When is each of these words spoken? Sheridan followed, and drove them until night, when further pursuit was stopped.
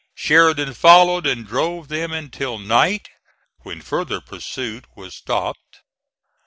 Sheridan 0.15 0.73
followed, 0.73 1.27
and 1.27 1.45
drove 1.45 1.87
them 1.87 2.11
until 2.11 2.57
night, 2.57 3.07
when 3.59 3.83
further 3.83 4.19
pursuit 4.19 4.85
was 4.95 5.13
stopped. 5.15 5.81